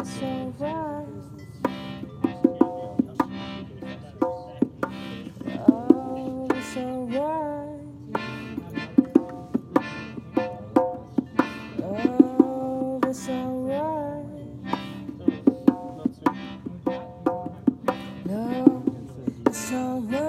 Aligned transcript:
it's 0.00 0.22
alright. 0.22 1.06
Oh, 5.68 6.48
it's 6.54 6.76
alright. 6.78 7.80
Oh, 11.82 13.00
it's 13.04 13.28
alright. 13.28 14.24
No, 18.24 18.82
it's 19.46 19.72
alright. 19.72 20.19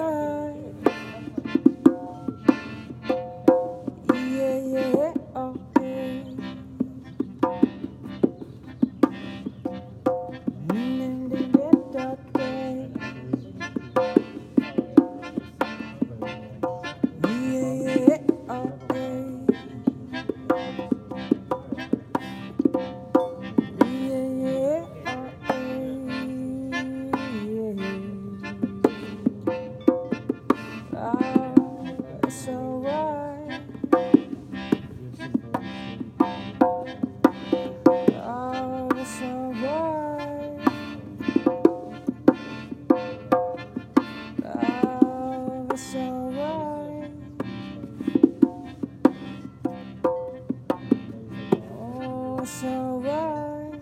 it's 52.42 52.64
alright. 52.64 53.80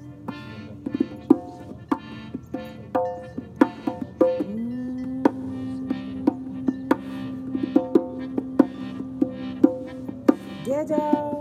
Get 10.64 10.90
out. 10.90 11.39